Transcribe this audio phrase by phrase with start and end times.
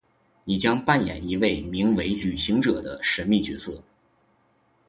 [0.45, 3.83] 你将扮演一位名为「旅行者」的神秘角色。